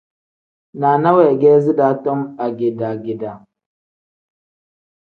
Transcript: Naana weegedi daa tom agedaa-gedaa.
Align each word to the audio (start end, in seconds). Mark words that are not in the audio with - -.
Naana 0.79 1.09
weegedi 1.17 1.71
daa 1.79 1.93
tom 2.03 2.19
agedaa-gedaa. 2.45 3.37